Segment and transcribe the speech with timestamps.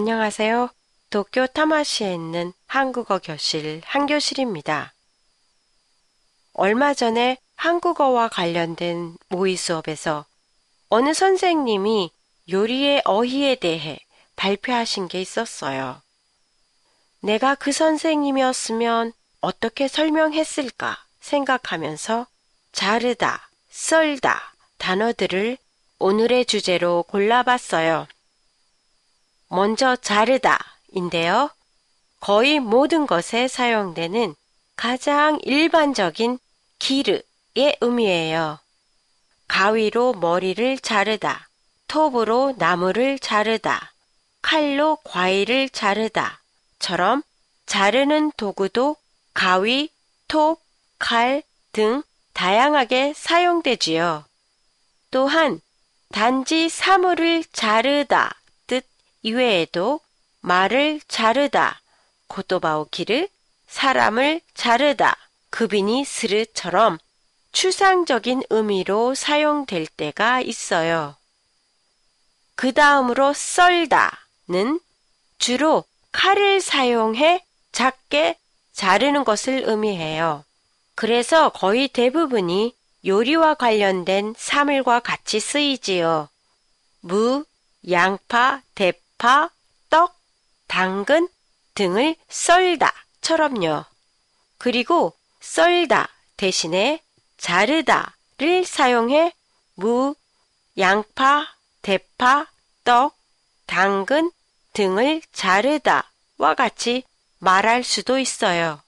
[0.00, 0.70] 안녕하세요.
[1.10, 4.94] 도쿄 타마시에 있는 한국어 교실 한교실입니다.
[6.52, 10.24] 얼마 전에 한국어와 관련된 모의 수업에서
[10.88, 12.12] 어느 선생님이
[12.48, 13.98] 요리의 어휘에 대해
[14.36, 16.00] 발표하신 게 있었어요.
[17.18, 22.28] 내가 그 선생님이었으면 어떻게 설명했을까 생각하면서
[22.70, 25.58] 자르다, 썰다 단어들을
[25.98, 28.06] 오늘의 주제로 골라봤어요.
[29.48, 30.58] 먼저 자르다
[30.92, 31.50] 인데요.
[32.20, 34.34] 거의 모든 것에 사용되는
[34.76, 36.38] 가장 일반적인
[36.78, 38.58] 기르의 의미예요.
[39.48, 41.48] 가위로 머리를 자르다,
[41.88, 43.92] 톱으로 나무를 자르다,
[44.42, 46.40] 칼로 과일을 자르다
[46.78, 47.22] 처럼
[47.66, 48.96] 자르는 도구도
[49.34, 49.90] 가위,
[50.26, 50.60] 톱,
[50.98, 52.02] 칼 등
[52.32, 54.24] 다양하게 사용되지요.
[55.10, 55.60] 또한
[56.12, 58.34] 단지 사물을 자르다
[59.22, 60.00] 이외에도
[60.40, 61.80] 말을 자르다,
[62.28, 63.28] 고토바오키를
[63.66, 65.16] 사람을 자르다,
[65.50, 66.98] 급인이 스르처럼
[67.52, 71.16] 추상적인 의미로 사용될 때가 있어요.
[72.54, 74.80] 그 다음으로 썰다는
[75.38, 78.36] 주로 칼을 사용해 작게
[78.72, 80.44] 자르는 것을 의미해요.
[80.94, 82.74] 그래서 거의 대부분이
[83.06, 86.28] 요리와 관련된 사물과 같이 쓰이지요.
[87.00, 87.44] 무,
[87.88, 89.50] 양파, 대파, 파,
[89.90, 90.16] 떡,
[90.68, 91.28] 당근
[91.74, 93.84] 등을 썰다처럼요.
[94.58, 97.02] 그리고 썰다 대신에
[97.36, 99.32] 자르다를 사용해
[99.74, 100.14] 무,
[100.78, 101.46] 양파,
[101.82, 102.46] 대파,
[102.84, 103.16] 떡,
[103.66, 104.30] 당근
[104.72, 107.02] 등을 자르다와 같이
[107.38, 108.80] 말할 수도 있어요.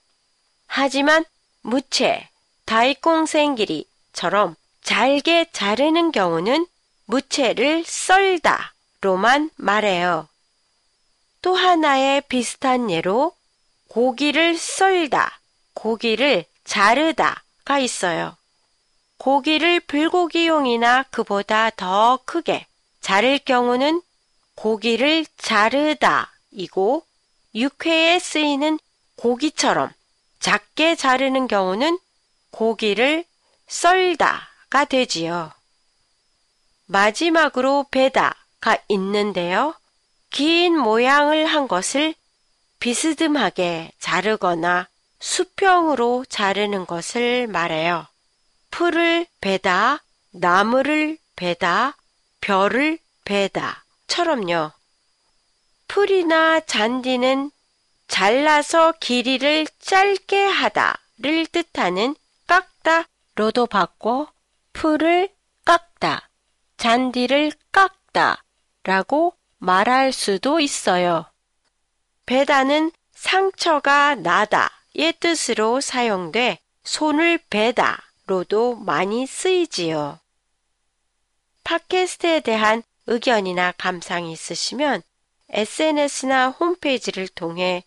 [0.67, 1.25] 하지만
[1.62, 2.28] 무채,
[2.67, 6.67] 다이콩생기리처럼 잘게 자르는 경우는
[7.06, 10.28] 무채를 썰다 로만 말해요.
[11.43, 13.34] 또 하나의 비슷한 예로
[13.88, 15.41] 고기를 썰다,
[15.75, 18.37] 고기를 자르다가 있어요.
[19.16, 22.66] 고기를 불고기용이나 그보다 더 크게
[23.00, 24.03] 자를 경우는
[24.55, 27.05] 고기를 자르다이고
[27.55, 28.78] 육회에 쓰이는
[29.16, 29.91] 고기처럼
[30.39, 31.99] 작게 자르는 경우는
[32.50, 33.25] 고기를
[33.66, 35.53] 썰다가 되지요.
[36.87, 39.75] 마지막으로 배다 가 있는데요.
[40.31, 42.15] 긴 모양을 한 것을
[42.78, 44.88] 비스듬하게 자르거나
[45.19, 48.06] 수평으로 자르는 것을 말해요.
[48.71, 51.97] 풀을 베다, 나무를 베다,
[52.41, 54.72] 별을 베다 처럼요.
[55.88, 57.50] 풀이나 잔디는
[58.09, 62.16] 잘라서 길이를 짧게 하다를 뜻하는
[62.47, 64.28] 깎다로도 받고
[64.72, 65.28] 풀을
[65.65, 66.28] 깎다,
[66.77, 68.42] 잔디를 깎다
[68.82, 71.26] 라고 말할 수도 있어요.
[72.26, 80.18] 베다는 상처가 나다의 뜻으로 사용돼 손을 베다로도 많이 쓰이지요.
[81.64, 85.02] 팟캐스트에 대한 의견이나 감상이 있으시면
[85.50, 87.84] SNS나 홈페이지를 통해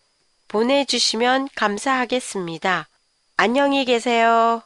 [0.47, 2.87] 보내주시면 감사하겠습니다.
[3.37, 4.61] 안녕히 계세요.